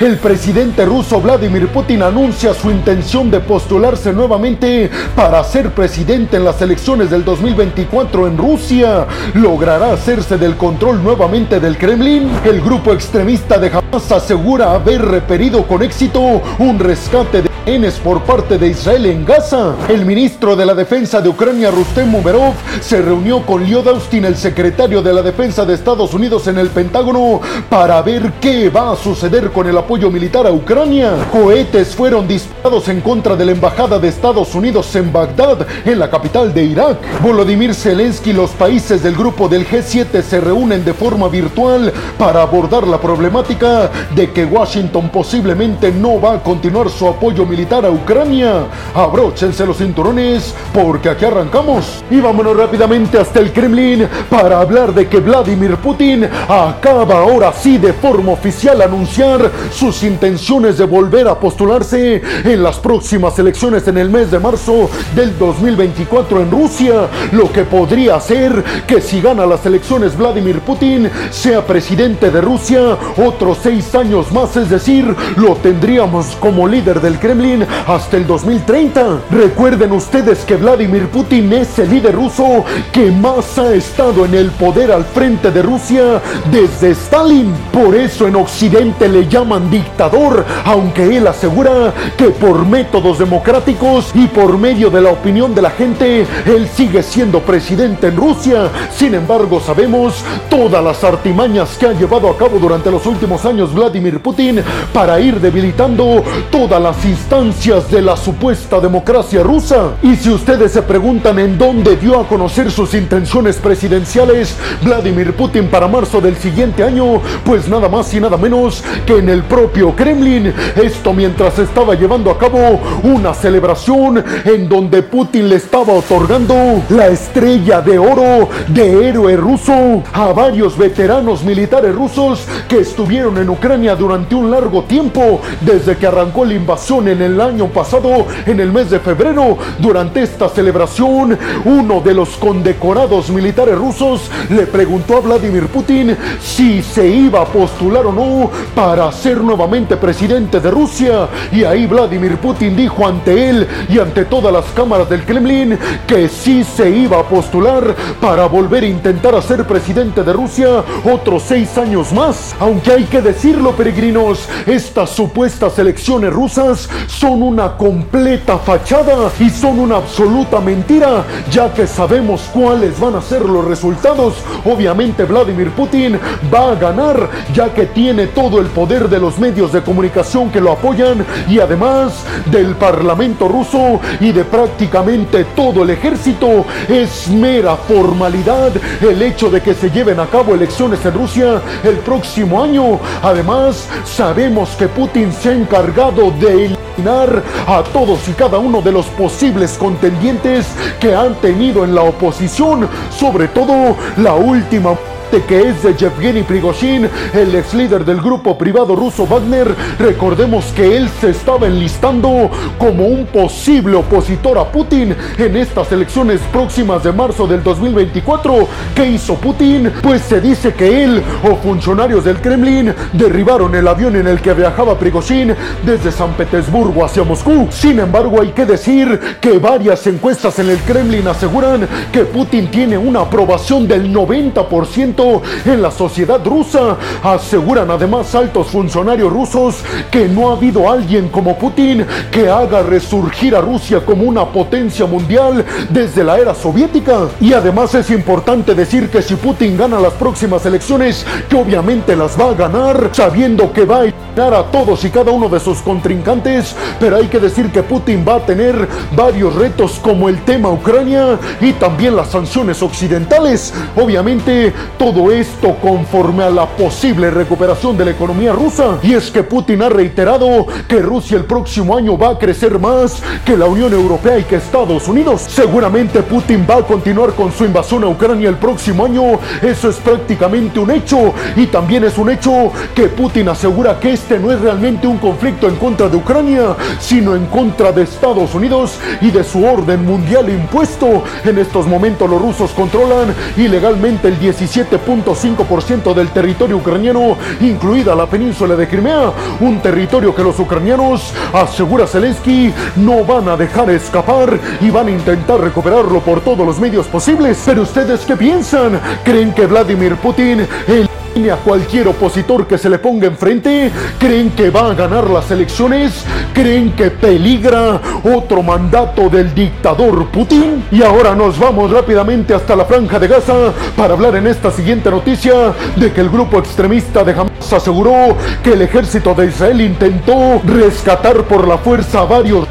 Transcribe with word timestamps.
El 0.00 0.18
presidente 0.18 0.84
ruso 0.84 1.20
Vladimir 1.20 1.68
Putin 1.68 2.02
anuncia 2.02 2.52
su 2.52 2.68
intención 2.68 3.30
de 3.30 3.38
postularse 3.38 4.12
nuevamente 4.12 4.90
para 5.14 5.44
ser 5.44 5.70
presidente 5.70 6.36
en 6.36 6.44
las 6.44 6.60
elecciones 6.60 7.10
del 7.10 7.24
2024 7.24 8.26
en 8.26 8.36
Rusia. 8.36 9.06
¿Logrará 9.34 9.92
hacerse 9.92 10.36
del 10.36 10.56
control 10.56 11.00
nuevamente 11.00 11.60
del 11.60 11.78
Kremlin? 11.78 12.28
El 12.44 12.60
grupo 12.60 12.92
extremista 12.92 13.56
de 13.56 13.68
Hamas 13.68 14.10
asegura 14.10 14.74
haber 14.74 15.00
reperido 15.00 15.64
con 15.64 15.80
éxito 15.80 16.42
un 16.58 16.80
rescate 16.80 17.42
de 17.42 17.50
rehenes 17.64 17.94
por 17.94 18.24
parte 18.24 18.58
de 18.58 18.66
Israel 18.66 19.06
en 19.06 19.24
Gaza. 19.24 19.76
El 19.88 20.04
ministro 20.04 20.56
de 20.56 20.66
la 20.66 20.74
Defensa 20.74 21.20
de 21.20 21.28
Ucrania, 21.28 21.70
Rustem 21.70 22.12
Umerov, 22.12 22.54
se 22.80 23.00
reunió 23.00 23.46
con 23.46 23.64
Austin, 23.64 24.24
el 24.24 24.36
secretario 24.36 25.02
de 25.02 25.14
la 25.14 25.22
Defensa 25.22 25.64
de 25.64 25.74
Estados 25.74 26.12
Unidos 26.14 26.48
en 26.48 26.58
el 26.58 26.68
Pentágono, 26.70 27.40
para 27.68 28.02
ver 28.02 28.32
qué 28.40 28.70
va 28.70 28.90
a 28.90 28.96
suceder 28.96 29.52
con 29.52 29.68
el 29.68 29.83
apoyo 29.84 30.10
militar 30.10 30.46
a 30.46 30.50
Ucrania. 30.50 31.12
Cohetes 31.30 31.94
fueron 31.94 32.26
disparados 32.26 32.88
en 32.88 33.02
contra 33.02 33.36
de 33.36 33.44
la 33.44 33.52
embajada 33.52 33.98
de 33.98 34.08
Estados 34.08 34.54
Unidos 34.54 34.96
en 34.96 35.12
Bagdad, 35.12 35.66
en 35.84 35.98
la 35.98 36.08
capital 36.08 36.54
de 36.54 36.64
Irak. 36.64 36.96
Volodymyr 37.20 37.74
Zelensky 37.74 38.30
y 38.30 38.32
los 38.32 38.50
países 38.52 39.02
del 39.02 39.14
grupo 39.14 39.46
del 39.46 39.68
G7 39.68 40.22
se 40.22 40.40
reúnen 40.40 40.86
de 40.86 40.94
forma 40.94 41.28
virtual 41.28 41.92
para 42.16 42.40
abordar 42.40 42.86
la 42.86 42.98
problemática 42.98 43.90
de 44.14 44.32
que 44.32 44.46
Washington 44.46 45.10
posiblemente 45.10 45.92
no 45.92 46.18
va 46.18 46.36
a 46.36 46.42
continuar 46.42 46.88
su 46.88 47.06
apoyo 47.06 47.44
militar 47.44 47.84
a 47.84 47.90
Ucrania. 47.90 48.64
Abróchense 48.94 49.66
los 49.66 49.76
cinturones 49.76 50.54
porque 50.72 51.10
aquí 51.10 51.26
arrancamos. 51.26 52.02
Y 52.10 52.20
vámonos 52.20 52.56
rápidamente 52.56 53.18
hasta 53.18 53.38
el 53.38 53.52
Kremlin 53.52 54.08
para 54.30 54.60
hablar 54.62 54.94
de 54.94 55.06
que 55.06 55.20
Vladimir 55.20 55.76
Putin 55.76 56.24
acaba 56.48 57.18
ahora 57.18 57.52
sí 57.52 57.76
de 57.76 57.92
forma 57.92 58.32
oficial 58.32 58.80
anunciar 58.80 59.50
sus 59.74 60.02
intenciones 60.04 60.78
de 60.78 60.84
volver 60.84 61.28
a 61.28 61.38
postularse 61.38 62.22
en 62.44 62.62
las 62.62 62.78
próximas 62.78 63.38
elecciones 63.38 63.86
en 63.88 63.98
el 63.98 64.08
mes 64.08 64.30
de 64.30 64.38
marzo 64.38 64.88
del 65.14 65.36
2024 65.38 66.40
en 66.40 66.50
Rusia, 66.50 67.08
lo 67.32 67.50
que 67.50 67.64
podría 67.64 68.16
hacer 68.16 68.62
que 68.86 69.00
si 69.00 69.20
gana 69.20 69.44
las 69.46 69.66
elecciones 69.66 70.16
Vladimir 70.16 70.60
Putin 70.60 71.10
sea 71.30 71.66
presidente 71.66 72.30
de 72.30 72.40
Rusia 72.40 72.96
otros 73.16 73.58
seis 73.62 73.94
años 73.94 74.30
más, 74.32 74.56
es 74.56 74.70
decir, 74.70 75.14
lo 75.36 75.56
tendríamos 75.56 76.36
como 76.38 76.68
líder 76.68 77.00
del 77.00 77.18
Kremlin 77.18 77.66
hasta 77.86 78.16
el 78.16 78.26
2030. 78.26 79.20
Recuerden 79.30 79.92
ustedes 79.92 80.44
que 80.44 80.56
Vladimir 80.56 81.08
Putin 81.08 81.52
es 81.52 81.78
el 81.78 81.90
líder 81.90 82.14
ruso 82.14 82.64
que 82.92 83.10
más 83.10 83.58
ha 83.58 83.74
estado 83.74 84.24
en 84.24 84.34
el 84.34 84.50
poder 84.52 84.92
al 84.92 85.04
frente 85.04 85.50
de 85.50 85.62
Rusia 85.62 86.22
desde 86.50 86.90
Stalin. 86.90 87.52
Por 87.72 87.94
eso 87.94 88.28
en 88.28 88.36
Occidente 88.36 89.08
le 89.08 89.26
llaman 89.28 89.63
dictador, 89.70 90.44
aunque 90.64 91.16
él 91.16 91.26
asegura 91.26 91.92
que 92.16 92.28
por 92.28 92.66
métodos 92.66 93.18
democráticos 93.18 94.10
y 94.14 94.26
por 94.26 94.58
medio 94.58 94.90
de 94.90 95.00
la 95.00 95.10
opinión 95.10 95.54
de 95.54 95.62
la 95.62 95.70
gente, 95.70 96.26
él 96.46 96.68
sigue 96.74 97.02
siendo 97.02 97.40
presidente 97.40 98.08
en 98.08 98.16
Rusia. 98.16 98.70
Sin 98.96 99.14
embargo, 99.14 99.60
sabemos 99.60 100.24
todas 100.48 100.82
las 100.82 101.02
artimañas 101.04 101.76
que 101.78 101.86
ha 101.86 101.92
llevado 101.92 102.28
a 102.28 102.36
cabo 102.36 102.58
durante 102.58 102.90
los 102.90 103.06
últimos 103.06 103.44
años 103.44 103.74
Vladimir 103.74 104.20
Putin 104.20 104.62
para 104.92 105.20
ir 105.20 105.40
debilitando 105.40 106.22
todas 106.50 106.80
las 106.80 107.04
instancias 107.04 107.90
de 107.90 108.02
la 108.02 108.16
supuesta 108.16 108.80
democracia 108.80 109.42
rusa. 109.42 109.92
Y 110.02 110.16
si 110.16 110.30
ustedes 110.30 110.72
se 110.72 110.82
preguntan 110.82 111.38
en 111.38 111.58
dónde 111.58 111.96
dio 111.96 112.20
a 112.20 112.26
conocer 112.26 112.70
sus 112.70 112.94
intenciones 112.94 113.56
presidenciales 113.56 114.56
Vladimir 114.82 115.34
Putin 115.34 115.68
para 115.68 115.88
marzo 115.88 116.20
del 116.20 116.36
siguiente 116.36 116.82
año, 116.82 117.20
pues 117.44 117.68
nada 117.68 117.88
más 117.88 118.12
y 118.14 118.20
nada 118.20 118.36
menos 118.36 118.82
que 119.06 119.18
en 119.18 119.28
el 119.28 119.42
propio 119.54 119.94
Kremlin. 119.94 120.52
Esto 120.74 121.12
mientras 121.12 121.60
estaba 121.60 121.94
llevando 121.94 122.28
a 122.28 122.36
cabo 122.36 122.80
una 123.04 123.32
celebración 123.32 124.24
en 124.44 124.68
donde 124.68 125.04
Putin 125.04 125.48
le 125.48 125.54
estaba 125.54 125.92
otorgando 125.92 126.82
la 126.88 127.06
estrella 127.06 127.80
de 127.80 127.96
oro 127.96 128.48
de 128.66 129.08
héroe 129.08 129.36
ruso 129.36 130.02
a 130.12 130.32
varios 130.32 130.76
veteranos 130.76 131.44
militares 131.44 131.94
rusos 131.94 132.44
que 132.68 132.80
estuvieron 132.80 133.38
en 133.38 133.48
Ucrania 133.48 133.94
durante 133.94 134.34
un 134.34 134.50
largo 134.50 134.82
tiempo 134.82 135.40
desde 135.60 135.96
que 135.98 136.08
arrancó 136.08 136.44
la 136.44 136.54
invasión 136.54 137.06
en 137.06 137.22
el 137.22 137.40
año 137.40 137.68
pasado, 137.68 138.26
en 138.46 138.58
el 138.58 138.72
mes 138.72 138.90
de 138.90 138.98
febrero. 138.98 139.56
Durante 139.78 140.24
esta 140.24 140.48
celebración, 140.48 141.38
uno 141.64 142.00
de 142.00 142.12
los 142.12 142.30
condecorados 142.30 143.30
militares 143.30 143.78
rusos 143.78 144.28
le 144.50 144.66
preguntó 144.66 145.18
a 145.18 145.20
Vladimir 145.20 145.68
Putin 145.68 146.16
si 146.40 146.82
se 146.82 147.06
iba 147.06 147.42
a 147.42 147.44
postular 147.44 148.04
o 148.06 148.12
no 148.12 148.50
para 148.74 149.12
ser 149.12 149.43
nuevamente 149.44 149.96
presidente 149.96 150.60
de 150.60 150.70
Rusia. 150.70 151.28
Y 151.52 151.64
ahí 151.64 151.86
Vladimir 151.86 152.36
Putin 152.38 152.76
dijo 152.76 153.06
ante 153.06 153.50
él 153.50 153.66
y 153.88 153.98
ante 153.98 154.24
todas 154.24 154.52
las 154.52 154.64
cámaras 154.74 155.08
del 155.08 155.24
Kremlin 155.24 155.78
que 156.06 156.28
sí 156.28 156.64
se 156.64 156.90
iba 156.90 157.20
a 157.20 157.24
postular 157.24 157.94
para 158.20 158.46
volver 158.46 158.84
a 158.84 158.88
intentar 158.88 159.34
a 159.34 159.42
ser 159.42 159.66
presidente 159.66 160.22
de 160.22 160.32
Rusia 160.32 160.82
otros 161.04 161.42
seis 161.42 161.76
años 161.78 162.12
más. 162.12 162.54
Aunque 162.60 162.92
hay 162.92 163.04
que 163.04 163.20
decirlo, 163.20 163.72
peregrinos, 163.72 164.48
estas 164.66 165.10
supuestas 165.10 165.78
elecciones 165.78 166.32
rusas 166.32 166.88
son 167.06 167.42
una 167.42 167.76
completa 167.76 168.58
fachada 168.58 169.30
y 169.38 169.50
son 169.50 169.78
una 169.78 169.96
absoluta 169.96 170.60
mentira, 170.60 171.24
ya 171.50 171.72
que 171.72 171.86
sabemos 171.86 172.48
cuáles 172.52 172.98
van 172.98 173.16
a 173.16 173.22
ser 173.22 173.42
los 173.42 173.64
resultados. 173.64 174.34
Obviamente 174.64 175.24
Vladimir 175.24 175.70
Putin 175.70 176.18
va 176.52 176.72
a 176.72 176.74
ganar, 176.74 177.28
ya 177.52 177.72
que 177.72 177.86
tiene 177.86 178.28
todo 178.28 178.60
el 178.60 178.66
poder 178.66 179.08
de 179.08 179.18
los 179.18 179.33
medios 179.38 179.72
de 179.72 179.82
comunicación 179.82 180.50
que 180.50 180.60
lo 180.60 180.72
apoyan 180.72 181.24
y 181.48 181.58
además 181.58 182.24
del 182.46 182.74
Parlamento 182.76 183.48
ruso 183.48 184.00
y 184.20 184.32
de 184.32 184.44
prácticamente 184.44 185.44
todo 185.56 185.82
el 185.82 185.90
ejército. 185.90 186.64
Es 186.88 187.28
mera 187.28 187.76
formalidad 187.76 188.72
el 189.00 189.22
hecho 189.22 189.50
de 189.50 189.60
que 189.60 189.74
se 189.74 189.90
lleven 189.90 190.20
a 190.20 190.26
cabo 190.26 190.54
elecciones 190.54 191.04
en 191.04 191.14
Rusia 191.14 191.62
el 191.82 191.96
próximo 191.98 192.62
año. 192.62 192.98
Además, 193.22 193.88
sabemos 194.04 194.70
que 194.70 194.88
Putin 194.88 195.32
se 195.32 195.50
ha 195.50 195.52
encargado 195.52 196.30
de 196.32 196.66
eliminar 196.66 197.42
a 197.66 197.82
todos 197.92 198.28
y 198.28 198.32
cada 198.32 198.58
uno 198.58 198.80
de 198.82 198.92
los 198.92 199.06
posibles 199.06 199.76
contendientes 199.78 200.66
que 201.00 201.14
han 201.14 201.34
tenido 201.36 201.84
en 201.84 201.94
la 201.94 202.02
oposición, 202.02 202.88
sobre 203.10 203.48
todo 203.48 203.96
la 204.16 204.34
última 204.34 204.94
que 205.42 205.68
es 205.68 205.82
de 205.82 205.94
Yevgeny 205.94 206.44
Prigozhin, 206.44 207.10
el 207.32 207.54
ex 207.56 207.74
líder 207.74 208.04
del 208.04 208.20
grupo 208.20 208.56
privado 208.56 208.94
ruso 208.94 209.23
Wagner. 209.26 209.74
Recordemos 209.98 210.66
que 210.74 210.96
él 210.96 211.08
se 211.20 211.30
estaba 211.30 211.66
enlistando 211.66 212.50
como 212.78 213.06
un 213.06 213.26
posible 213.26 213.96
opositor 213.96 214.58
a 214.58 214.64
Putin 214.70 215.14
en 215.38 215.56
estas 215.56 215.90
elecciones 215.92 216.40
próximas 216.52 217.02
de 217.02 217.12
marzo 217.12 217.46
del 217.46 217.62
2024. 217.62 218.68
¿Qué 218.94 219.06
hizo 219.06 219.34
Putin? 219.34 219.92
Pues 220.02 220.22
se 220.22 220.40
dice 220.40 220.74
que 220.74 221.04
él 221.04 221.22
o 221.42 221.56
funcionarios 221.56 222.24
del 222.24 222.40
Kremlin 222.40 222.94
derribaron 223.12 223.74
el 223.74 223.86
avión 223.88 224.16
en 224.16 224.26
el 224.26 224.40
que 224.40 224.54
viajaba 224.54 224.98
Prigozhin 224.98 225.54
desde 225.84 226.12
San 226.12 226.32
Petersburgo 226.34 227.04
hacia 227.04 227.24
Moscú. 227.24 227.68
Sin 227.70 227.98
embargo, 227.98 228.40
hay 228.40 228.50
que 228.50 228.66
decir 228.66 229.18
que 229.40 229.58
varias 229.58 230.06
encuestas 230.06 230.58
en 230.58 230.70
el 230.70 230.78
Kremlin 230.78 231.26
aseguran 231.28 231.88
que 232.12 232.24
Putin 232.24 232.70
tiene 232.70 232.98
una 232.98 233.20
aprobación 233.20 233.86
del 233.86 234.12
90% 234.12 235.42
en 235.66 235.82
la 235.82 235.90
sociedad 235.90 236.44
rusa. 236.44 236.96
Aseguran 237.22 237.90
además 237.90 238.34
altos 238.34 238.68
funcionarios 238.68 239.13
rusos 239.22 239.76
que 240.10 240.28
no 240.28 240.50
ha 240.50 240.54
habido 240.54 240.90
alguien 240.90 241.28
como 241.28 241.56
Putin 241.56 242.04
que 242.30 242.48
haga 242.48 242.82
resurgir 242.82 243.54
a 243.54 243.60
Rusia 243.60 244.04
como 244.04 244.24
una 244.24 244.44
potencia 244.46 245.06
mundial 245.06 245.64
desde 245.90 246.24
la 246.24 246.38
era 246.38 246.54
soviética. 246.54 247.28
Y 247.40 247.52
además 247.52 247.94
es 247.94 248.10
importante 248.10 248.74
decir 248.74 249.08
que 249.10 249.22
si 249.22 249.36
Putin 249.36 249.76
gana 249.76 250.00
las 250.00 250.14
próximas 250.14 250.64
elecciones, 250.66 251.24
que 251.48 251.56
obviamente 251.56 252.16
las 252.16 252.38
va 252.38 252.50
a 252.50 252.54
ganar, 252.54 253.10
sabiendo 253.12 253.72
que 253.72 253.84
va 253.84 253.98
a 253.98 254.04
eliminar 254.04 254.54
a 254.54 254.64
todos 254.64 255.04
y 255.04 255.10
cada 255.10 255.30
uno 255.30 255.48
de 255.48 255.60
sus 255.60 255.78
contrincantes, 255.78 256.74
pero 256.98 257.16
hay 257.16 257.28
que 257.28 257.38
decir 257.38 257.70
que 257.70 257.82
Putin 257.82 258.24
va 258.26 258.36
a 258.36 258.46
tener 258.46 258.88
varios 259.14 259.54
retos 259.54 260.00
como 260.02 260.28
el 260.28 260.42
tema 260.42 260.70
Ucrania 260.70 261.38
y 261.60 261.72
también 261.72 262.16
las 262.16 262.28
sanciones 262.28 262.82
occidentales. 262.82 263.72
Obviamente, 263.96 264.72
todo 264.98 265.30
esto 265.30 265.76
conforme 265.80 266.44
a 266.44 266.50
la 266.50 266.66
posible 266.66 267.30
recuperación 267.30 267.96
de 267.96 268.06
la 268.06 268.10
economía 268.12 268.52
rusa. 268.52 268.93
Y 269.02 269.14
es 269.14 269.30
que 269.30 269.42
Putin 269.42 269.82
ha 269.82 269.88
reiterado 269.88 270.66
que 270.88 271.00
Rusia 271.00 271.36
el 271.36 271.44
próximo 271.44 271.96
año 271.96 272.16
va 272.16 272.30
a 272.30 272.38
crecer 272.38 272.78
más 272.78 273.22
que 273.44 273.56
la 273.56 273.66
Unión 273.66 273.92
Europea 273.92 274.38
y 274.38 274.44
que 274.44 274.56
Estados 274.56 275.08
Unidos. 275.08 275.42
Seguramente 275.48 276.22
Putin 276.22 276.66
va 276.68 276.76
a 276.76 276.82
continuar 276.82 277.34
con 277.34 277.52
su 277.52 277.64
invasión 277.64 278.04
a 278.04 278.08
Ucrania 278.08 278.48
el 278.48 278.56
próximo 278.56 279.04
año. 279.04 279.38
Eso 279.62 279.88
es 279.88 279.96
prácticamente 279.96 280.78
un 280.78 280.90
hecho. 280.90 281.34
Y 281.56 281.66
también 281.66 282.04
es 282.04 282.18
un 282.18 282.30
hecho 282.30 282.72
que 282.94 283.08
Putin 283.08 283.48
asegura 283.48 283.98
que 283.98 284.12
este 284.12 284.38
no 284.38 284.52
es 284.52 284.60
realmente 284.60 285.06
un 285.06 285.18
conflicto 285.18 285.68
en 285.68 285.76
contra 285.76 286.08
de 286.08 286.16
Ucrania, 286.16 286.76
sino 287.00 287.34
en 287.34 287.46
contra 287.46 287.92
de 287.92 288.02
Estados 288.02 288.54
Unidos 288.54 288.98
y 289.20 289.30
de 289.30 289.44
su 289.44 289.64
orden 289.64 290.04
mundial 290.04 290.48
impuesto. 290.48 291.24
En 291.44 291.58
estos 291.58 291.86
momentos 291.86 292.28
los 292.28 292.40
rusos 292.40 292.70
controlan 292.72 293.34
ilegalmente 293.56 294.28
el 294.28 294.38
17 294.38 294.84
97.5% 294.84 296.14
del 296.14 296.28
territorio 296.28 296.76
ucraniano, 296.76 297.36
incluida 297.60 298.14
la 298.14 298.26
península 298.26 298.76
de 298.76 298.83
Crimea, 298.88 299.32
un 299.60 299.80
territorio 299.80 300.34
que 300.34 300.42
los 300.42 300.58
ucranianos, 300.58 301.32
asegura 301.52 302.06
Zelensky, 302.06 302.72
no 302.96 303.24
van 303.24 303.48
a 303.48 303.56
dejar 303.56 303.90
escapar 303.90 304.58
y 304.80 304.90
van 304.90 305.08
a 305.08 305.10
intentar 305.10 305.60
recuperarlo 305.60 306.20
por 306.20 306.40
todos 306.40 306.66
los 306.66 306.78
medios 306.78 307.06
posibles. 307.06 307.62
Pero 307.64 307.82
ustedes 307.82 308.24
qué 308.24 308.36
piensan? 308.36 309.00
¿Creen 309.24 309.52
que 309.52 309.66
Vladimir 309.66 310.16
Putin, 310.16 310.66
el 310.86 311.08
a 311.34 311.56
cualquier 311.56 312.06
opositor 312.06 312.66
que 312.66 312.78
se 312.78 312.88
le 312.88 313.00
ponga 313.00 313.26
enfrente? 313.26 313.90
¿Creen 314.20 314.50
que 314.50 314.70
va 314.70 314.90
a 314.90 314.94
ganar 314.94 315.28
las 315.28 315.50
elecciones? 315.50 316.24
¿Creen 316.52 316.92
que 316.92 317.10
peligra 317.10 318.00
otro 318.36 318.62
mandato 318.62 319.28
del 319.28 319.52
dictador 319.52 320.28
Putin? 320.28 320.84
Y 320.92 321.02
ahora 321.02 321.34
nos 321.34 321.58
vamos 321.58 321.90
rápidamente 321.90 322.54
hasta 322.54 322.76
la 322.76 322.84
franja 322.84 323.18
de 323.18 323.26
Gaza 323.26 323.72
para 323.96 324.14
hablar 324.14 324.36
en 324.36 324.46
esta 324.46 324.70
siguiente 324.70 325.10
noticia 325.10 325.74
de 325.96 326.12
que 326.12 326.20
el 326.20 326.30
grupo 326.30 326.58
extremista 326.58 327.24
de 327.24 327.32
Hamas 327.32 327.72
aseguró 327.72 328.36
que 328.62 328.74
el 328.74 328.82
ejército 328.82 329.34
de 329.34 329.46
Israel 329.48 329.80
intentó 329.80 330.62
rescatar 330.64 331.42
por 331.44 331.66
la 331.66 331.78
fuerza 331.78 332.20
a 332.20 332.24
varios 332.26 332.68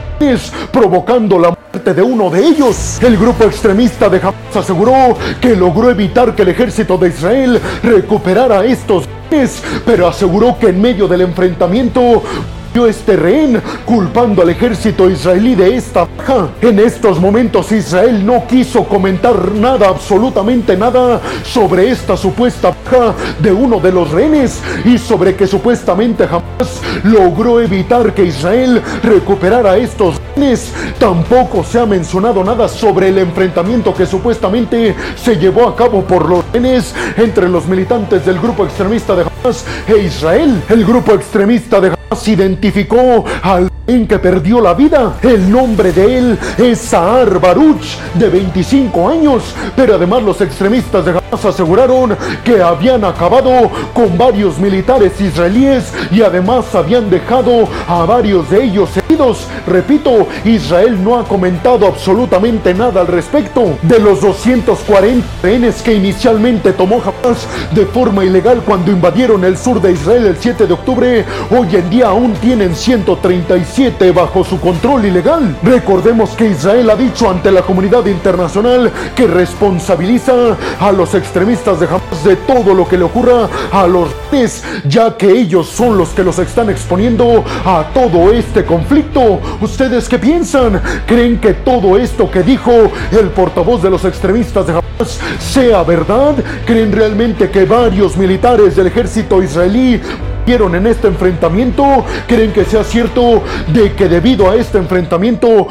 provocando 0.71 1.37
la 1.37 1.49
muerte 1.49 1.93
de 1.93 2.01
uno 2.01 2.29
de 2.29 2.45
ellos. 2.45 2.99
El 3.01 3.17
grupo 3.17 3.43
extremista 3.43 4.09
de 4.09 4.17
Hamas 4.17 4.55
aseguró 4.55 5.17
que 5.41 5.55
logró 5.55 5.89
evitar 5.89 6.35
que 6.35 6.43
el 6.43 6.49
ejército 6.49 6.97
de 6.97 7.09
Israel 7.09 7.59
recuperara 7.83 8.65
estos 8.65 9.07
pero 9.85 10.07
aseguró 10.07 10.57
que 10.59 10.69
en 10.69 10.79
medio 10.79 11.07
del 11.07 11.21
enfrentamiento 11.21 12.21
este 12.73 13.15
rehén, 13.15 13.61
culpando 13.85 14.41
al 14.41 14.49
ejército 14.49 15.09
israelí 15.09 15.53
de 15.53 15.75
esta 15.75 16.07
baja. 16.17 16.49
En 16.61 16.79
estos 16.79 17.19
momentos 17.19 17.71
Israel 17.71 18.25
no 18.25 18.45
quiso 18.47 18.83
comentar 18.85 19.51
nada, 19.51 19.89
absolutamente 19.89 20.75
nada, 20.75 21.21
sobre 21.43 21.91
esta 21.91 22.17
supuesta 22.17 22.69
baja 22.69 23.13
de 23.39 23.51
uno 23.51 23.79
de 23.79 23.91
los 23.91 24.09
rehenes 24.09 24.59
y 24.85 24.97
sobre 24.97 25.35
que 25.35 25.45
supuestamente 25.45 26.27
jamás 26.27 26.81
logró 27.03 27.61
evitar 27.61 28.13
que 28.13 28.25
Israel 28.25 28.81
recuperara 29.03 29.77
estos 29.77 30.15
rehenes. 30.35 30.73
Tampoco 30.97 31.63
se 31.63 31.79
ha 31.79 31.85
mencionado 31.85 32.43
nada 32.43 32.67
sobre 32.67 33.09
el 33.09 33.19
enfrentamiento 33.19 33.93
que 33.93 34.07
supuestamente 34.07 34.95
se 35.15 35.37
llevó 35.37 35.67
a 35.67 35.75
cabo 35.75 36.01
por 36.03 36.27
los 36.27 36.43
rehenes 36.51 36.93
entre 37.17 37.47
los 37.47 37.67
militantes 37.67 38.25
del 38.25 38.39
grupo 38.39 38.65
extremista 38.65 39.15
de 39.15 39.21
Hamas 39.21 39.32
e 39.87 39.97
Israel. 39.97 40.63
El 40.69 40.85
grupo 40.85 41.13
extremista 41.13 41.81
de 41.81 41.89
Hamas 41.89 42.27
identificó 42.27 43.25
al 43.41 43.69
en 43.85 44.07
que 44.07 44.17
perdió 44.19 44.61
la 44.61 44.73
vida. 44.73 45.17
El 45.21 45.51
nombre 45.51 45.91
de 45.91 46.17
él 46.17 46.39
es 46.57 46.79
Saar 46.79 47.39
Baruch, 47.39 47.97
de 48.13 48.29
25 48.29 49.09
años, 49.09 49.53
pero 49.75 49.95
además 49.95 50.23
los 50.23 50.39
extremistas 50.39 51.03
de 51.03 51.11
Hamas 51.11 51.22
aseguraron 51.33 52.17
que 52.43 52.61
habían 52.61 53.03
acabado 53.03 53.69
con 53.93 54.17
varios 54.17 54.57
militares 54.57 55.19
israelíes 55.19 55.93
y 56.11 56.21
además 56.21 56.73
habían 56.75 57.09
dejado 57.09 57.67
a 57.87 58.05
varios 58.05 58.49
de 58.49 58.63
ellos 58.63 58.89
heridos. 58.97 59.47
Repito, 59.67 60.27
Israel 60.45 61.03
no 61.03 61.19
ha 61.19 61.23
comentado 61.23 61.87
absolutamente 61.87 62.73
nada 62.73 63.01
al 63.01 63.07
respecto 63.07 63.77
de 63.81 63.99
los 63.99 64.21
240 64.21 65.25
rehenes 65.41 65.81
que 65.81 65.93
inicialmente 65.93 66.73
tomó 66.73 67.01
Hamas 67.01 67.47
de 67.71 67.85
forma 67.85 68.23
ilegal 68.23 68.61
cuando 68.65 68.91
invadieron 68.91 69.43
el 69.43 69.57
sur 69.57 69.81
de 69.81 69.91
Israel 69.91 70.25
el 70.27 70.37
7 70.37 70.67
de 70.67 70.73
octubre. 70.73 71.25
Hoy 71.51 71.75
en 71.75 71.89
día 71.89 72.07
aún 72.07 72.33
tienen 72.33 72.75
135 72.75 74.13
bajo 74.13 74.43
su 74.43 74.59
control 74.59 75.05
ilegal. 75.05 75.55
Recordemos 75.63 76.31
que 76.31 76.47
Israel 76.47 76.89
ha 76.89 76.95
dicho 76.95 77.29
ante 77.29 77.51
la 77.51 77.61
comunidad 77.61 78.05
internacional 78.05 78.91
que 79.15 79.27
responsabiliza 79.27 80.57
a 80.79 80.91
los 80.91 81.13
extremistas 81.23 81.79
de 81.79 81.85
Hamas 81.87 82.23
de 82.23 82.35
todo 82.35 82.73
lo 82.73 82.85
que 82.85 82.97
le 82.97 83.05
ocurra 83.05 83.47
a 83.71 83.87
los 83.87 84.09
rehenes, 84.29 84.61
ya 84.85 85.15
que 85.15 85.31
ellos 85.31 85.69
son 85.69 85.97
los 85.97 86.09
que 86.09 86.23
los 86.23 86.37
están 86.37 86.69
exponiendo 86.69 87.45
a 87.65 87.85
todo 87.93 88.31
este 88.33 88.65
conflicto. 88.65 89.39
¿Ustedes 89.61 90.09
qué 90.09 90.19
piensan? 90.19 90.81
¿Creen 91.07 91.39
que 91.39 91.53
todo 91.53 91.97
esto 91.97 92.29
que 92.29 92.43
dijo 92.43 92.71
el 93.11 93.29
portavoz 93.29 93.81
de 93.81 93.89
los 93.89 94.03
extremistas 94.03 94.67
de 94.67 94.73
Hamas 94.73 95.19
sea 95.39 95.83
verdad? 95.83 96.35
¿Creen 96.65 96.91
realmente 96.91 97.49
que 97.49 97.63
varios 97.63 98.17
militares 98.17 98.75
del 98.75 98.87
ejército 98.87 99.41
israelí 99.41 100.01
vieron 100.45 100.75
en 100.75 100.87
este 100.87 101.07
enfrentamiento? 101.07 102.03
¿Creen 102.27 102.51
que 102.51 102.65
sea 102.65 102.83
cierto 102.83 103.41
de 103.69 103.93
que 103.93 104.09
debido 104.09 104.51
a 104.51 104.55
este 104.55 104.77
enfrentamiento 104.77 105.67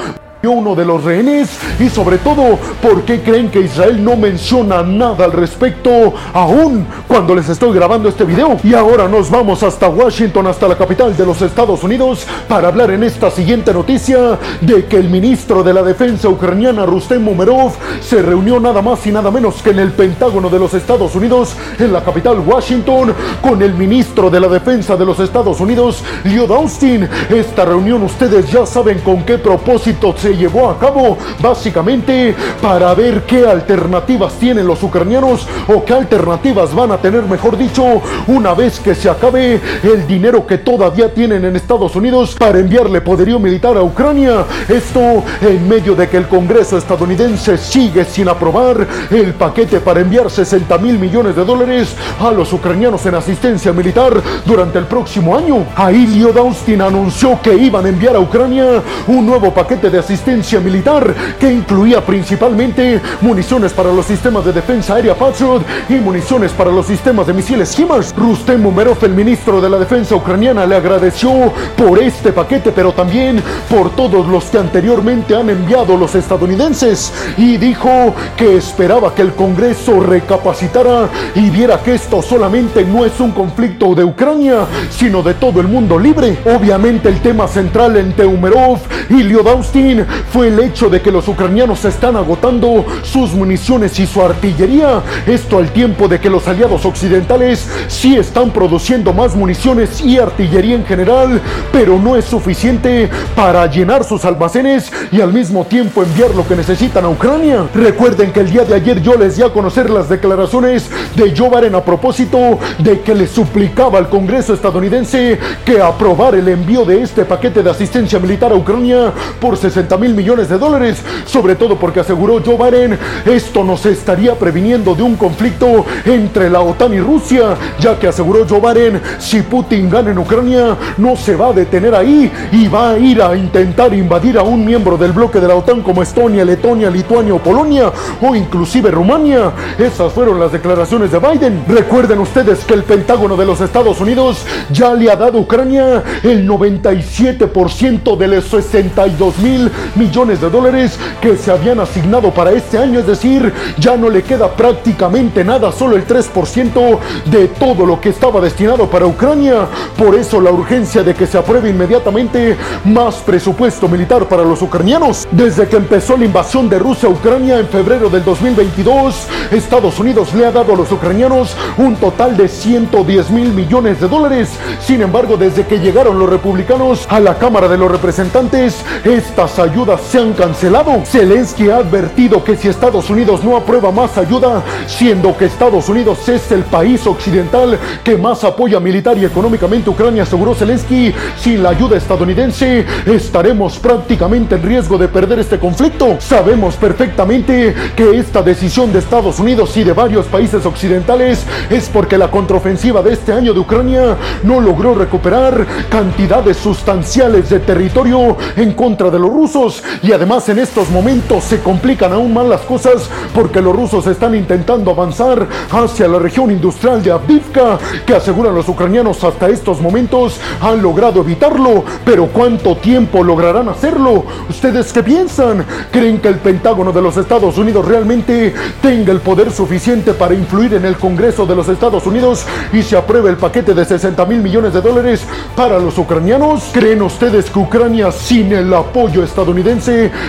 uno 0.49 0.75
de 0.75 0.85
los 0.85 1.05
rehenes 1.05 1.51
y 1.79 1.89
sobre 1.89 2.19
todo 2.19 2.59
por 2.81 3.03
qué 3.03 3.21
creen 3.21 3.49
que 3.49 3.61
Israel 3.61 4.03
no 4.03 4.17
menciona 4.17 4.83
nada 4.83 5.25
al 5.25 5.33
respecto 5.33 6.15
aún 6.33 6.85
cuando 7.07 7.35
les 7.35 7.49
estoy 7.49 7.73
grabando 7.73 8.09
este 8.09 8.25
video 8.25 8.57
y 8.65 8.75
ahora 8.75 9.07
nos 9.07 9.31
vamos 9.31 9.63
hasta 9.63 9.89
Washington 9.89 10.49
hasta 10.49 10.67
la 10.67 10.77
capital 10.77 11.17
de 11.17 11.27
los 11.27 11.41
Estados 11.43 11.85
Unidos 11.85 12.27
para 12.49 12.69
hablar 12.69 12.91
en 12.91 13.05
esta 13.05 13.31
siguiente 13.31 13.73
noticia 13.73 14.39
de 14.61 14.87
que 14.87 14.97
el 14.97 15.11
ministro 15.11 15.63
de 15.63 15.75
la 15.75 15.83
defensa 15.83 16.29
ucraniana 16.29 16.87
Rustem 16.87 17.27
Umerov 17.29 17.73
se 18.01 18.21
reunió 18.21 18.59
nada 18.59 18.83
más 18.83 19.07
y 19.07 19.13
nada 19.13 19.31
menos 19.31 19.63
que 19.63 19.71
en 19.71 19.79
el 19.79 19.93
Pentágono 19.93 20.51
de 20.51 20.59
los 20.59 20.75
Estados 20.75 21.15
Unidos 21.15 21.55
en 21.79 21.93
la 21.93 22.03
capital 22.03 22.41
Washington 22.41 23.15
con 23.41 23.63
el 23.63 23.75
ministro 23.75 24.29
de 24.29 24.41
la 24.41 24.49
defensa 24.49 24.97
de 24.97 25.05
los 25.05 25.21
Estados 25.21 25.61
Unidos 25.61 26.03
Lloyd 26.25 26.51
Austin. 26.51 27.09
Esta 27.31 27.65
reunión 27.65 28.03
ustedes 28.03 28.51
ya 28.51 28.67
saben 28.67 28.99
con 29.01 29.23
qué 29.23 29.39
propósito 29.39 30.15
se 30.17 30.32
llevó 30.37 30.71
a 30.71 30.79
cabo 30.79 31.19
básicamente 31.41 32.35
para 32.61 32.95
ver 32.95 33.23
qué 33.23 33.47
alternativas 33.47 34.35
tienen 34.35 34.67
los 34.67 34.83
ucranianos 34.83 35.47
o 35.69 35.85
qué 35.85 35.95
alternativas 35.95 36.75
van 36.75 36.93
a 36.93 36.99
tener, 36.99 37.23
mejor 37.25 37.57
dicho, 37.57 38.03
una 38.27 38.55
vez 38.55 38.81
que 38.81 38.95
se 38.95 39.09
acabe 39.09 39.61
el 39.83 40.07
dinero 40.07 40.47
que 40.47 40.59
todavía 40.59 41.13
tienen 41.13 41.45
en 41.45 41.57
Estados 41.57 41.95
Unidos 41.97 42.35
para 42.39 42.59
enviarle 42.59 43.01
poderío 43.01 43.39
militar 43.39 43.77
a 43.77 43.83
Ucrania. 43.83 44.45
Esto 44.69 45.23
en 45.41 45.69
medio 45.69 45.95
de 45.95 46.09
que 46.09 46.17
el 46.17 46.29
Congreso 46.29 46.79
estadounidense 46.79 47.59
sigue 47.59 48.05
sin 48.05 48.29
aprobar 48.29 48.87
el 49.11 49.35
paquete 49.35 49.81
para 49.81 50.01
enviar 50.01 50.31
60 50.31 50.79
mil 50.79 50.99
millones 50.99 51.37
de 51.37 51.45
dólares 51.45 51.95
a 52.21 52.31
los 52.31 52.53
ucranianos 52.53 53.05
en 53.07 53.15
asistencia 53.15 53.73
militar 53.73 54.13
durante 54.45 54.79
el 54.79 54.87
próximo 54.87 55.37
año. 55.37 55.65
Ahí 55.77 56.07
Lloyd 56.07 56.37
Austin 56.37 56.83
anunció 56.83 57.41
que 57.43 57.55
iban 57.55 57.87
a 57.87 57.89
enviar 57.89 58.17
a 58.17 58.21
Ucrania 58.21 58.83
un 59.07 59.27
nuevo 59.27 59.53
paquete 59.53 59.91
de 59.91 59.99
asistencia 59.99 60.22
militar 60.63 61.15
que 61.39 61.53
incluía 61.53 62.01
principalmente 62.01 63.01
municiones 63.21 63.73
para 63.73 63.93
los 63.93 64.07
sistemas 64.07 64.45
de 64.45 64.53
defensa 64.53 64.95
aérea 64.95 65.15
Patriot 65.15 65.63
y 65.89 65.95
municiones 65.95 66.53
para 66.53 66.71
los 66.71 66.87
sistemas 66.87 67.27
de 67.27 67.33
misiles 67.33 67.77
HIMARS. 67.77 68.15
Rustem 68.17 68.65
Umerov, 68.65 68.99
el 69.03 69.15
ministro 69.15 69.61
de 69.61 69.69
la 69.69 69.79
defensa 69.79 70.15
ucraniana, 70.15 70.65
le 70.65 70.77
agradeció 70.77 71.53
por 71.77 72.01
este 72.01 72.33
paquete, 72.33 72.71
pero 72.71 72.93
también 72.93 73.43
por 73.69 73.91
todos 73.91 74.27
los 74.29 74.45
que 74.45 74.59
anteriormente 74.59 75.35
han 75.35 75.51
enviado 75.51 75.97
los 75.97 76.15
estadounidenses 76.15 77.13
y 77.37 77.57
dijo 77.57 78.15
que 78.37 78.57
esperaba 78.57 79.15
que 79.15 79.23
el 79.23 79.33
Congreso 79.33 80.01
recapacitara 80.01 81.09
y 81.35 81.51
viera 81.51 81.83
que 81.83 81.95
esto 81.95 82.23
solamente 82.23 82.85
no 82.85 83.05
es 83.05 83.19
un 83.19 83.33
conflicto 83.33 83.95
de 83.95 84.05
Ucrania, 84.05 84.67
sino 84.91 85.23
de 85.23 85.35
todo 85.35 85.61
el 85.61 85.67
mundo 85.67 85.99
libre. 85.99 86.39
Obviamente 86.45 87.09
el 87.09 87.21
tema 87.21 87.49
central 87.49 87.97
entre 87.97 88.25
Umerov 88.27 88.79
y 89.11 89.33
Austin 89.49 90.07
fue 90.33 90.49
el 90.49 90.59
hecho 90.61 90.89
de 90.89 91.01
que 91.01 91.13
los 91.13 91.29
ucranianos 91.29 91.85
están 91.85 92.17
agotando 92.17 92.85
sus 93.03 93.33
municiones 93.33 93.99
y 93.99 94.07
su 94.07 94.23
artillería. 94.23 95.03
Esto 95.27 95.59
al 95.59 95.71
tiempo 95.71 96.09
de 96.09 96.21
que 96.21 96.31
los 96.31 96.47
aliados 96.49 96.85
occidentales 96.85 97.69
sí 97.89 98.17
están 98.17 98.51
produciendo 98.51 99.13
más 99.13 99.35
municiones 99.35 100.01
y 100.01 100.19
artillería 100.19 100.77
en 100.77 100.85
general, 100.85 101.41
pero 101.73 101.99
no 101.99 102.17
es 102.17 102.25
suficiente 102.25 103.09
para 103.35 103.67
llenar 103.67 104.05
sus 104.05 104.25
almacenes 104.25 104.93
y 105.11 105.21
al 105.21 105.33
mismo 105.33 105.65
tiempo 105.65 106.03
enviar 106.03 106.35
lo 106.35 106.47
que 106.47 106.57
necesitan 106.57 107.05
a 107.05 107.09
Ucrania. 107.09 107.67
Recuerden 107.75 108.33
que 108.33 108.41
el 108.41 108.51
día 108.51 108.65
de 108.65 108.75
ayer 108.75 109.03
yo 109.03 109.15
les 109.15 109.37
di 109.37 109.43
a 109.43 109.51
conocer 109.51 109.91
las 109.91 110.09
declaraciones 110.09 110.91
de 111.17 111.35
Joe 111.37 111.51
Biden 111.51 111.75
a 111.75 111.85
propósito 111.85 112.59
de 112.79 113.01
que 113.01 113.15
le 113.15 113.27
suplicaba 113.27 113.99
al 113.99 114.09
Congreso 114.09 114.55
estadounidense 114.55 115.39
que 115.65 115.81
aprobara 115.81 116.37
el 116.37 116.49
envío 116.49 116.85
de 116.85 117.03
este 117.03 117.25
paquete 117.25 117.63
de 117.63 117.71
asistencia 117.71 118.19
militar 118.19 118.53
a 118.53 118.57
Ucrania 118.57 119.13
por 119.41 119.57
60 119.57 119.97
mil 120.03 120.15
millones 120.15 120.49
de 120.49 120.59
dólares, 120.59 121.01
sobre 121.27 121.55
todo 121.55 121.77
porque 121.77 122.01
aseguró 122.01 122.43
Joe 122.45 122.57
Biden, 122.57 122.99
esto 123.25 123.63
nos 123.63 123.87
estaría 123.87 124.35
previniendo 124.35 124.97
de 124.97 125.03
un 125.05 125.15
conflicto 125.15 125.87
entre 126.05 126.51
la 126.51 126.61
OTAN 126.61 126.93
y 126.93 126.99
Rusia, 126.99 127.57
ya 127.79 127.97
que 128.01 128.09
aseguró 128.09 128.45
Joe 128.49 128.61
Biden, 128.61 129.01
si 129.21 129.43
Putin 129.43 129.89
gana 129.89 130.11
en 130.11 130.19
Ucrania, 130.19 130.77
no 130.99 131.15
se 131.15 131.37
va 131.37 131.51
a 131.51 131.53
detener 131.53 131.95
ahí 131.95 132.33
y 132.51 132.67
va 132.67 132.91
a 132.91 132.99
ir 132.99 133.23
a 133.23 133.37
intentar 133.37 133.95
invadir 133.95 134.39
a 134.39 134.43
un 134.43 134.65
miembro 134.65 134.97
del 134.97 135.13
bloque 135.13 135.39
de 135.39 135.47
la 135.47 135.55
OTAN 135.55 135.83
como 135.83 136.03
Estonia, 136.03 136.45
Letonia, 136.45 136.91
Lituania 136.91 137.35
o 137.35 137.39
Polonia, 137.39 137.93
o 138.21 138.35
inclusive 138.35 138.91
Rumania. 138.91 139.53
Esas 139.79 140.13
fueron 140.13 140.41
las 140.41 140.51
declaraciones 140.51 141.13
de 141.13 141.21
Biden. 141.21 141.65
Recuerden 141.69 142.19
ustedes 142.19 142.65
que 142.65 142.75
el 142.75 142.83
Pentágono 142.83 143.37
de 143.37 143.47
los 143.47 143.61
Estados 143.61 144.01
Unidos 144.01 144.45
ya 144.73 144.95
le 144.95 145.09
ha 145.09 145.15
dado 145.15 145.39
a 145.39 145.41
Ucrania 145.41 146.03
el 146.25 146.49
97% 146.49 148.17
de 148.17 148.29
los 148.29 148.45
62 148.47 149.39
mil 149.39 149.71
millones 149.97 150.41
de 150.41 150.51
dólares 150.51 150.99
que 151.21 151.37
se 151.37 151.51
habían 151.51 151.81
asignado 151.81 152.31
para 152.31 152.53
este 152.53 152.79
año, 152.79 153.01
es 153.01 153.07
decir, 153.07 153.53
ya 153.79 153.97
no 153.97 154.09
le 154.09 154.23
queda 154.23 154.51
prácticamente 154.51 155.45
nada, 155.45 155.73
solo 155.73 155.97
el 155.97 156.07
3% 156.07 156.99
de 157.27 157.49
todo 157.49 157.87
lo 157.87 158.01
que 158.01 158.11
estaba 158.11 158.41
destinado 158.41 158.89
para 158.89 159.07
Ucrania. 159.07 159.67
Por 159.97 160.15
eso 160.15 160.41
la 160.41 160.51
urgencia 160.51 161.03
de 161.03 161.15
que 161.15 161.27
se 161.27 161.39
apruebe 161.39 161.71
inmediatamente 161.71 162.57
más 162.85 163.17
presupuesto 163.17 163.89
militar 163.89 164.27
para 164.29 164.43
los 164.43 164.63
ucranianos. 164.63 165.27
Desde 165.31 165.69
que 165.69 165.77
empezó 165.77 166.17
la 166.17 166.25
invasión 166.25 166.69
de 166.69 166.79
Rusia 166.79 167.09
a 167.09 167.13
Ucrania 167.13 167.59
en 167.59 167.69
febrero 167.69 168.09
del 168.09 168.25
2022, 168.25 169.27
Estados 169.51 169.99
Unidos 169.99 170.33
le 170.35 170.47
ha 170.47 170.53
dado 170.53 170.75
a 170.75 170.77
los 170.77 170.91
ucranianos 170.93 171.57
un 171.77 171.97
total 171.97 172.37
de 172.37 172.49
110 172.49 173.31
mil 173.31 173.53
millones 173.53 174.01
de 174.01 174.09
dólares. 174.09 174.51
Sin 174.81 175.03
embargo, 175.03 175.37
desde 175.37 175.67
que 175.67 175.79
llegaron 175.79 176.19
los 176.19 176.29
republicanos 176.29 177.07
a 177.09 177.21
la 177.21 177.39
Cámara 177.39 177.69
de 177.69 177.79
los 177.79 177.91
Representantes, 177.91 178.83
estas 179.05 179.59
ayudas 179.59 179.82
se 180.11 180.19
han 180.19 180.33
cancelado. 180.33 181.03
Zelensky 181.05 181.69
ha 181.69 181.79
advertido 181.79 182.45
que 182.45 182.57
si 182.57 182.69
Estados 182.69 183.11
Unidos 183.11 183.43
no 183.43 183.57
aprueba 183.57 183.91
más 183.91 184.17
ayuda, 184.17 184.63
siendo 184.87 185.37
que 185.37 185.47
Estados 185.47 185.89
Unidos 185.89 186.29
es 186.29 186.53
el 186.53 186.63
país 186.63 187.05
occidental 187.07 187.79
que 188.05 188.17
más 188.17 188.45
apoya 188.45 188.79
militar 188.79 189.19
y 189.19 189.25
económicamente 189.25 189.91
Ucrania, 189.91 190.23
aseguró 190.23 190.55
Zelensky, 190.55 191.13
sin 191.37 191.63
la 191.63 191.71
ayuda 191.71 191.97
estadounidense 191.97 192.87
estaremos 193.07 193.79
prácticamente 193.79 194.55
en 194.55 194.63
riesgo 194.63 194.99
de 194.99 195.09
perder 195.09 195.41
este 195.41 195.59
conflicto. 195.59 196.17
Sabemos 196.21 196.77
perfectamente 196.77 197.75
que 197.97 198.19
esta 198.19 198.41
decisión 198.41 198.93
de 198.93 199.01
Estados 199.01 199.41
Unidos 199.41 199.77
y 199.77 199.83
de 199.83 199.93
varios 199.93 200.27
países 200.27 200.65
occidentales 200.65 201.45
es 201.71 201.89
porque 201.89 202.19
la 202.19 202.31
contraofensiva 202.31 203.03
de 203.03 203.15
este 203.15 203.33
año 203.33 203.53
de 203.53 203.61
Ucrania 203.61 204.17
no 204.45 204.61
logró 204.61 204.95
recuperar 204.95 205.67
cantidades 205.91 206.57
sustanciales 206.57 207.51
de 207.51 207.59
territorio 207.59 208.37
en 208.57 208.73
contra 208.75 209.11
de 209.11 209.19
los 209.19 209.31
rusos 209.31 209.62
y 210.03 210.11
además 210.13 210.49
en 210.49 210.59
estos 210.59 210.91
momentos 210.91 211.45
se 211.45 211.61
complican 211.61 212.13
aún 212.13 212.35
más 212.35 212.47
las 212.47 212.63
cosas 212.63 213.09
porque 213.33 213.61
los 213.61 213.77
rusos 213.77 214.07
están 214.09 214.35
intentando 214.35 214.91
avanzar 214.91 215.47
hacia 215.71 216.09
la 216.09 216.19
región 216.19 216.51
industrial 216.51 217.01
de 217.01 217.13
Avdivka 217.13 217.79
que 218.05 218.15
aseguran 218.15 218.57
los 218.57 218.69
ucranianos 218.69 219.23
hasta 219.23 219.49
estos 219.49 219.81
momentos 219.81 220.41
han 220.61 220.83
logrado 220.83 221.21
evitarlo 221.21 221.85
pero 222.05 222.27
¿cuánto 222.27 222.77
tiempo 222.77 223.23
lograrán 223.23 223.69
hacerlo? 223.69 224.25
¿ustedes 224.51 224.93
qué 224.93 225.03
piensan? 225.03 225.65
¿creen 225.93 226.19
que 226.19 226.29
el 226.29 226.37
Pentágono 226.37 226.91
de 226.91 227.03
los 227.03 227.17
Estados 227.17 227.57
Unidos 227.57 227.87
realmente 227.87 228.53
tenga 228.81 229.13
el 229.13 229.21
poder 229.21 229.53
suficiente 229.53 230.13
para 230.13 230.35
influir 230.35 230.75
en 230.75 230.85
el 230.85 230.97
Congreso 230.97 231.47
de 231.47 231.55
los 231.55 231.69
Estados 231.69 232.05
Unidos 232.05 232.45
y 232.73 232.83
se 232.83 232.97
apruebe 232.97 233.31
el 233.31 233.37
paquete 233.37 233.75
de 233.75 233.85
60 233.85 234.25
mil 234.25 234.41
millones 234.41 234.73
de 234.73 234.81
dólares 234.81 235.21
para 235.55 235.79
los 235.79 235.97
ucranianos? 235.99 236.71
¿Creen 236.73 237.03
ustedes 237.03 237.49
que 237.49 237.61
Ucrania 237.61 238.11
sin 238.11 238.53
el 238.53 238.75
apoyo 238.75 239.23
estadounidense 239.23 239.52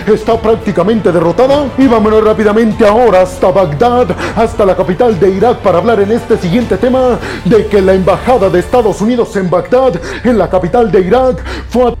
está 0.06 0.36
prácticamente 0.40 1.10
derrotada? 1.10 1.66
Y 1.78 1.86
vámonos 1.86 2.24
rápidamente 2.24 2.86
ahora 2.86 3.22
hasta 3.22 3.50
Bagdad, 3.50 4.08
hasta 4.36 4.64
la 4.64 4.76
capital 4.76 5.18
de 5.18 5.30
Irak 5.30 5.58
para 5.58 5.78
hablar 5.78 6.00
en 6.00 6.12
este 6.12 6.36
siguiente 6.38 6.76
tema 6.76 7.18
de 7.44 7.66
que 7.66 7.80
la 7.80 7.94
embajada 7.94 8.50
de 8.50 8.60
Estados 8.60 9.00
Unidos 9.00 9.34
en 9.36 9.50
Bagdad, 9.50 10.00
en 10.24 10.38
la 10.38 10.48
capital 10.48 10.90
de 10.90 11.00
Irak, 11.00 11.42
fue 11.68 11.94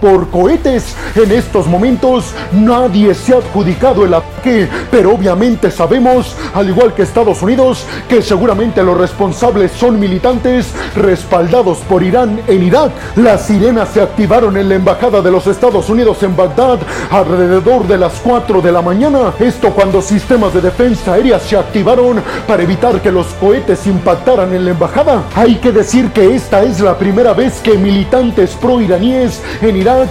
por 0.00 0.28
cohetes. 0.28 0.94
En 1.14 1.32
estos 1.32 1.66
momentos 1.66 2.34
nadie 2.52 3.14
se 3.14 3.34
ha 3.34 3.38
adjudicado 3.38 4.04
el 4.04 4.14
ataque, 4.14 4.68
pero 4.90 5.14
obviamente 5.14 5.70
sabemos, 5.70 6.36
al 6.54 6.68
igual 6.68 6.92
que 6.92 7.02
Estados 7.02 7.40
Unidos, 7.42 7.84
que 8.08 8.20
seguramente 8.20 8.82
los 8.82 8.98
responsables 8.98 9.72
son 9.72 9.98
militantes 9.98 10.72
respaldados 10.94 11.78
por 11.88 12.02
Irán 12.02 12.40
en 12.46 12.62
Irak. 12.62 12.92
Las 13.16 13.46
sirenas 13.46 13.88
se 13.88 14.02
activaron 14.02 14.56
en 14.56 14.68
la 14.68 14.74
embajada 14.74 15.22
de 15.22 15.30
los 15.30 15.46
Estados 15.46 15.88
Unidos 15.88 16.22
en 16.22 16.36
Bagdad 16.36 16.63
alrededor 17.10 17.86
de 17.86 17.98
las 17.98 18.14
4 18.20 18.60
de 18.60 18.72
la 18.72 18.82
mañana. 18.82 19.32
Esto 19.38 19.70
cuando 19.70 20.02
sistemas 20.02 20.54
de 20.54 20.60
defensa 20.60 21.14
aérea 21.14 21.38
se 21.38 21.56
activaron 21.56 22.22
para 22.46 22.62
evitar 22.62 23.00
que 23.00 23.10
los 23.10 23.26
cohetes 23.34 23.86
impactaran 23.86 24.54
en 24.54 24.64
la 24.64 24.70
embajada. 24.70 25.24
Hay 25.34 25.56
que 25.56 25.72
decir 25.72 26.10
que 26.10 26.34
esta 26.34 26.62
es 26.62 26.80
la 26.80 26.96
primera 26.96 27.32
vez 27.32 27.60
que 27.60 27.76
militantes 27.76 28.54
pro-iraníes 28.60 29.42
en 29.62 29.76
Irak 29.76 30.10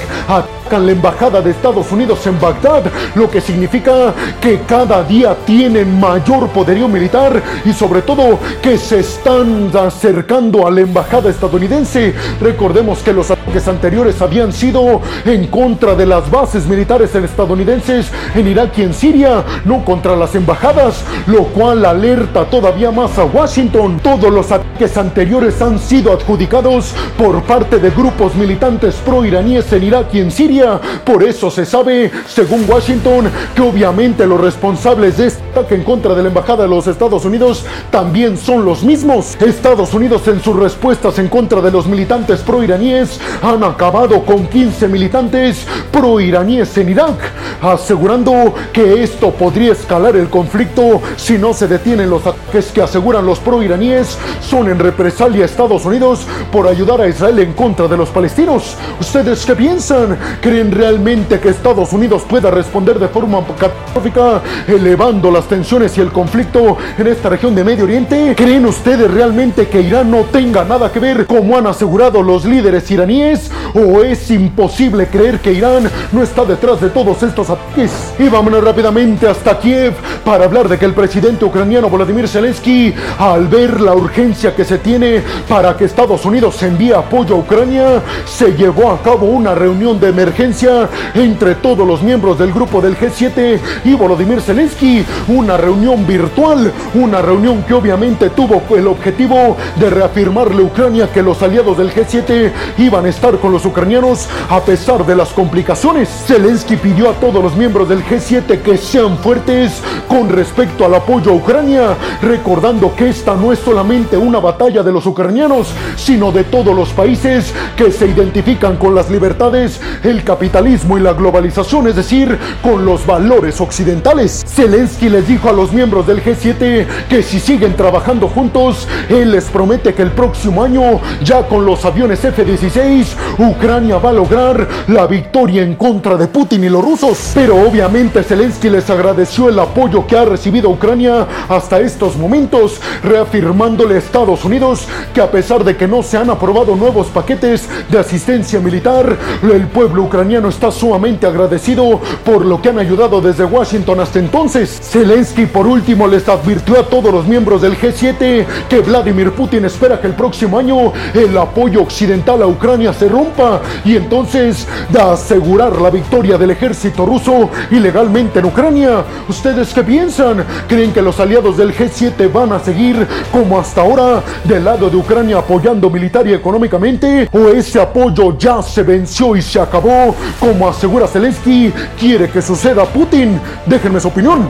la 0.72 0.92
embajada 0.92 1.42
de 1.42 1.52
Estados 1.52 1.92
Unidos 1.92 2.26
en 2.26 2.40
Bagdad, 2.40 2.84
lo 3.16 3.30
que 3.30 3.42
significa 3.42 4.14
que 4.42 4.62
cada 4.62 5.04
día 5.04 5.36
tienen 5.46 6.00
mayor 6.00 6.50
poderío 6.50 6.88
militar 6.88 7.42
y 7.64 7.74
sobre 7.74 8.02
todo 8.02 8.40
que 8.62 8.78
se 8.78 9.00
están 9.02 9.72
acercando 9.76 10.66
a 10.66 10.72
la 10.72 10.82
embajada 10.82 11.30
estadounidense. 11.30 12.14
Recordemos 12.42 13.00
que 13.00 13.14
los 13.14 13.30
ataques 13.30 13.68
anteriores 13.68 14.22
habían 14.22 14.52
sido 14.52 15.02
en 15.26 15.48
contra 15.48 15.96
de 15.96 16.06
las 16.06 16.30
bases 16.32 16.66
militares 16.66 17.14
estadounidenses 17.14 18.12
en 18.34 18.48
Irak 18.48 18.78
y 18.78 18.82
en 18.84 18.94
Siria, 18.94 19.44
no 19.66 19.86
contra 19.86 20.16
las 20.16 20.34
embajadas, 20.34 21.04
lo 21.28 21.44
cual 21.46 21.86
alerta 21.86 22.46
todavía 22.46 22.90
más 22.90 23.18
a 23.20 23.26
Washington. 23.26 24.00
Todos 24.02 24.32
los 24.32 24.52
ataques 24.52 24.98
anteriores 24.98 25.62
han 25.62 25.78
sido 25.78 26.14
adjudicados 26.14 26.94
por 27.18 27.44
parte 27.44 27.78
de 27.80 27.92
grupos 27.92 28.34
militantes 28.36 28.96
pro-iraníes 29.06 29.72
en 29.74 29.84
Irak 29.84 30.08
y 30.14 30.20
en 30.20 30.32
Siria. 30.32 30.63
Por 31.06 31.24
eso 31.24 31.52
se 31.52 31.66
sabe, 31.66 32.12
según 32.28 32.66
Washington, 32.68 33.30
que 33.56 33.62
obviamente 33.62 34.26
los 34.26 34.40
responsables 34.40 35.18
de 35.18 35.28
este 35.28 35.43
ataque 35.54 35.76
en 35.76 35.84
contra 35.84 36.16
de 36.16 36.24
la 36.24 36.30
embajada 36.30 36.64
de 36.64 36.70
los 36.70 36.88
Estados 36.88 37.26
Unidos 37.26 37.64
también 37.92 38.38
son 38.38 38.66
los 38.66 38.84
mismos. 38.84 39.38
Estados 39.40 39.94
Unidos 39.94 40.28
en 40.28 40.42
sus 40.42 40.56
respuestas 40.56 41.20
en 41.20 41.30
contra 41.30 41.62
de 41.62 41.70
los 41.70 41.86
militantes 41.86 42.40
pro-iraníes 42.40 43.20
han 43.44 43.64
acabado 43.64 44.26
con 44.26 44.48
15 44.48 44.88
militantes 44.88 45.68
pro-iraníes 45.92 46.76
en 46.78 46.90
Irak, 46.90 47.20
asegurando 47.62 48.56
que 48.74 49.04
esto 49.04 49.30
podría 49.30 49.74
escalar 49.74 50.16
el 50.16 50.28
conflicto 50.28 51.02
si 51.18 51.38
no 51.38 51.54
se 51.54 51.68
detienen 51.68 52.10
los 52.10 52.26
ataques 52.26 52.72
que 52.72 52.82
aseguran 52.82 53.24
los 53.24 53.38
pro-iraníes 53.38 54.18
son 54.42 54.70
en 54.70 54.80
represalia 54.80 55.44
a 55.44 55.46
Estados 55.46 55.86
Unidos 55.86 56.26
por 56.52 56.68
ayudar 56.68 57.00
a 57.02 57.08
Israel 57.08 57.38
en 57.38 57.54
contra 57.54 57.88
de 57.88 57.98
los 57.98 58.10
palestinos. 58.10 58.76
¿Ustedes 59.00 59.46
qué 59.46 59.56
piensan? 59.56 60.18
¿Creen 60.42 60.72
realmente 60.72 61.40
que 61.40 61.50
Estados 61.50 61.94
Unidos 61.94 62.24
pueda 62.28 62.50
responder 62.50 62.98
de 62.98 63.08
forma 63.08 63.44
catastrófica 63.60 64.42
elevando 64.68 65.30
las 65.30 65.43
tensiones 65.48 65.98
y 65.98 66.02
el 66.02 66.12
conflicto 66.12 66.78
en 66.98 67.08
esta 67.08 67.30
región 67.30 67.56
de 67.56 67.64
Medio 67.64 67.86
Oriente? 67.86 68.34
¿Creen 68.36 68.66
ustedes 68.66 69.10
realmente 69.12 69.68
que 69.68 69.82
Irán 69.82 70.12
no 70.12 70.24
tenga 70.26 70.64
nada 70.64 70.92
que 70.92 71.00
ver 71.00 71.26
como 71.26 71.58
han 71.58 71.68
asegurado 71.68 72.22
los 72.22 72.46
líderes 72.46 72.90
iraníes? 72.92 73.52
¿O 73.74 74.04
es 74.04 74.30
imposible 74.32 75.08
creer 75.08 75.40
que 75.40 75.54
Irán 75.54 75.90
no 76.12 76.24
está 76.24 76.46
detrás 76.46 76.82
de 76.82 76.90
todos 76.90 77.22
estos 77.24 77.50
ataques? 77.50 77.92
Y 78.20 78.30
vámonos 78.30 78.64
rápidamente 78.64 79.28
hasta 79.28 79.60
Kiev 79.60 79.94
para 80.24 80.46
hablar 80.46 80.70
de 80.70 80.78
que 80.78 80.86
el 80.86 80.94
presidente 80.94 81.46
ucraniano 81.46 81.90
Vladimir 81.90 82.28
Zelensky, 82.28 82.94
al 83.20 83.48
ver 83.48 83.82
la 83.82 83.94
urgencia 83.94 84.56
que 84.56 84.66
se 84.66 84.78
tiene 84.78 85.22
para 85.48 85.76
que 85.76 85.86
Estados 85.86 86.26
Unidos 86.26 86.62
envíe 86.64 86.94
apoyo 86.94 87.36
a 87.36 87.40
Ucrania, 87.40 88.02
se 88.26 88.54
llevó 88.54 88.92
a 88.92 89.02
cabo 89.02 89.28
una 89.28 89.56
reunión 89.56 90.00
de 90.00 90.10
emergencia 90.10 90.90
entre 91.14 91.56
todos 91.56 91.88
los 91.88 92.02
miembros 92.02 92.38
del 92.38 92.54
grupo 92.54 92.82
del 92.82 92.98
G7 92.98 93.60
y 93.84 93.94
Volodymyr 93.94 94.42
Zelensky, 94.42 95.06
una 95.34 95.58
reunión 95.58 96.06
virtual, 96.06 96.72
una 96.94 97.22
reunión 97.22 97.64
que 97.64 97.74
obviamente 97.74 98.30
tuvo 98.30 98.62
el 98.76 98.88
objetivo 98.88 99.58
de 99.80 99.90
reafirmarle 99.90 100.62
a 100.62 100.66
Ucrania 100.66 101.12
que 101.12 101.24
los 101.24 101.42
aliados 101.42 101.78
del 101.78 101.92
G7 101.92 102.52
iban 102.78 103.06
a 103.06 103.10
estar 103.10 103.38
con 103.40 103.52
los 103.52 103.66
ucranianos 103.66 104.30
a 104.50 104.62
pesar 104.62 105.06
de 105.06 105.16
las 105.16 105.30
complicaciones. 105.30 106.10
Zelensky 106.28 106.78
pidió 106.78 107.10
a 107.10 107.14
todos 107.14 107.44
los 107.44 107.56
miembros 107.56 107.90
del 107.90 108.04
G7 108.04 108.62
que 108.62 108.78
sean 108.78 109.18
fuertes 109.18 109.82
con 110.08 110.30
respecto 110.30 110.86
al 110.86 110.94
apoyo 110.94 111.32
a 111.32 111.36
Ucrania, 111.36 111.96
recordando 112.22 112.96
que 112.96 113.10
esta 113.10 113.36
no 113.36 113.52
es 113.52 113.60
solamente 113.60 114.18
una 114.18 114.40
batalla 114.40 114.84
de 114.84 114.92
los 114.92 115.06
ucranianos, 115.06 115.74
sino 115.96 116.32
de 116.32 116.44
todos 116.44 116.76
los 116.76 116.90
países 116.90 117.54
que 117.76 117.92
se 117.92 118.08
identifican 118.08 118.78
con 118.78 118.94
las 118.94 119.10
libertades, 119.10 119.82
el 120.04 120.24
capitalismo 120.24 120.98
y 120.98 121.02
la 121.02 121.14
globalización, 121.14 121.88
es 121.88 121.96
decir, 121.96 122.38
con 122.62 122.86
los 122.86 123.06
valores 123.06 123.60
occidentales. 123.62 124.44
Zelensky 124.48 125.10
les 125.10 125.23
dijo 125.28 125.50
a 125.50 125.54
los 125.54 125.72
miembros 125.72 126.08
del 126.08 126.24
G7 126.24 126.86
que 127.10 127.24
si 127.24 127.40
siguen 127.40 127.76
trabajando 127.76 128.28
juntos, 128.28 128.88
él 129.10 129.32
les 129.32 129.46
promete 129.46 129.94
que 129.94 130.02
el 130.02 130.12
próximo 130.12 130.64
año, 130.64 131.00
ya 131.24 131.48
con 131.48 131.66
los 131.66 131.86
aviones 131.86 132.24
F-16, 132.24 133.06
Ucrania 133.38 133.98
va 133.98 134.10
a 134.10 134.14
lograr 134.14 134.68
la 134.88 135.08
victoria 135.08 135.64
en 135.64 135.76
contra 135.76 136.18
de 136.18 136.28
Putin 136.28 136.64
y 136.64 136.70
los 136.70 136.84
rusos. 136.84 137.32
Pero 137.34 137.56
obviamente 137.56 138.24
Zelensky 138.24 138.70
les 138.70 138.90
agradeció 138.90 139.50
el 139.50 139.60
apoyo 139.60 140.06
que 140.06 140.18
ha 140.18 140.26
recibido 140.26 140.70
Ucrania 140.70 141.28
hasta 141.50 141.80
estos 141.80 142.18
momentos, 142.18 142.80
reafirmándole 143.04 143.96
a 143.96 144.00
Estados 144.00 144.44
Unidos 144.46 144.88
que 145.14 145.22
a 145.22 145.32
pesar 145.32 145.64
de 145.64 145.78
que 145.78 145.88
no 145.88 146.04
se 146.04 146.18
han 146.18 146.30
aprobado 146.30 146.76
nuevos 146.76 147.08
paquetes 147.08 147.68
de 147.90 148.00
asistencia 148.00 148.60
militar, 148.60 149.18
el 149.44 149.68
pueblo 149.68 150.04
ucraniano 150.04 150.50
está 150.50 150.72
sumamente 150.72 151.28
agradecido 151.28 152.00
por 152.24 152.46
lo 152.46 152.62
que 152.62 152.70
han 152.70 152.80
ayudado 152.80 153.22
desde 153.22 153.46
Washington 153.46 154.00
hasta 154.00 154.20
entonces. 154.20 154.80
Por 155.14 155.68
último 155.68 156.08
les 156.08 156.28
advirtió 156.28 156.80
a 156.80 156.88
todos 156.88 157.14
los 157.14 157.28
miembros 157.28 157.62
del 157.62 157.78
G7 157.78 158.48
que 158.68 158.80
Vladimir 158.80 159.32
Putin 159.32 159.64
espera 159.64 160.02
que 160.02 160.08
el 160.08 160.14
próximo 160.14 160.58
año 160.58 160.92
el 161.14 161.38
apoyo 161.38 161.84
occidental 161.84 162.42
a 162.42 162.48
Ucrania 162.48 162.92
se 162.94 163.08
rompa 163.08 163.62
y 163.86 163.96
entonces 163.96 164.68
da 164.90 165.14
asegurar 165.14 165.80
la 165.80 165.92
victoria 165.92 166.36
del 166.40 166.50
ejército 166.50 167.06
ruso 167.06 167.52
ilegalmente 167.70 168.40
en 168.40 168.46
Ucrania. 168.46 169.04
¿Ustedes 169.30 169.72
qué 169.72 169.84
piensan? 169.84 170.44
¿Creen 170.68 170.92
que 170.92 171.02
los 171.04 171.20
aliados 171.20 171.58
del 171.58 171.76
G7 171.78 172.32
van 172.34 172.52
a 172.52 172.60
seguir 172.60 173.08
como 173.32 173.60
hasta 173.60 173.82
ahora 173.82 174.24
del 174.46 174.66
lado 174.66 174.90
de 174.90 174.98
Ucrania 174.98 175.38
apoyando 175.38 175.92
militar 175.92 176.26
y 176.26 176.34
económicamente? 176.34 177.30
¿O 177.32 177.50
ese 177.50 177.80
apoyo 177.80 178.36
ya 178.36 178.64
se 178.64 178.82
venció 178.82 179.36
y 179.36 179.44
se 179.44 179.60
acabó 179.60 180.16
como 180.40 180.68
asegura 180.68 181.08
Zelensky? 181.08 181.72
¿Quiere 182.00 182.30
que 182.30 182.42
suceda 182.42 182.84
Putin? 182.86 183.40
Déjenme 183.68 184.00
su 184.00 184.08
opinión. 184.08 184.50